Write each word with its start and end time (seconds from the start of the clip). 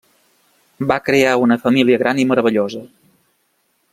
Va 0.91 0.97
crear 1.09 1.35
una 1.49 1.59
família 1.67 2.01
gran 2.05 2.23
i 2.23 2.27
meravellosa. 2.31 2.83